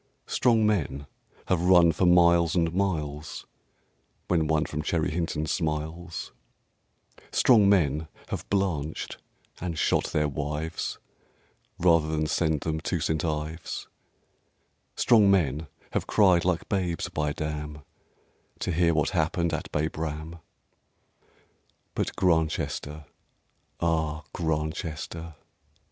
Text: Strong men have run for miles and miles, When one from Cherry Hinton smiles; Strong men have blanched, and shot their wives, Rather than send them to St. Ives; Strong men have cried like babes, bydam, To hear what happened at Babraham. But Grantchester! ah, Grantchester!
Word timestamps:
Strong 0.25 0.65
men 0.65 1.05
have 1.45 1.61
run 1.61 1.91
for 1.91 2.07
miles 2.07 2.55
and 2.55 2.73
miles, 2.73 3.45
When 4.29 4.47
one 4.47 4.65
from 4.65 4.81
Cherry 4.81 5.11
Hinton 5.11 5.45
smiles; 5.45 6.31
Strong 7.31 7.69
men 7.69 8.07
have 8.29 8.49
blanched, 8.49 9.17
and 9.59 9.77
shot 9.77 10.05
their 10.05 10.27
wives, 10.27 10.97
Rather 11.77 12.07
than 12.07 12.25
send 12.25 12.61
them 12.61 12.79
to 12.79 12.99
St. 12.99 13.23
Ives; 13.23 13.87
Strong 14.95 15.29
men 15.29 15.67
have 15.91 16.07
cried 16.07 16.45
like 16.45 16.67
babes, 16.67 17.07
bydam, 17.09 17.83
To 18.61 18.71
hear 18.71 18.95
what 18.95 19.11
happened 19.11 19.53
at 19.53 19.71
Babraham. 19.71 20.39
But 21.93 22.15
Grantchester! 22.15 23.05
ah, 23.79 24.23
Grantchester! 24.33 25.35